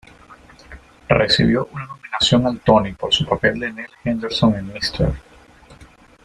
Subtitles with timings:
[1.09, 5.13] Recibió una nominación al Tony por su papel de Nell Henderson en "Mr.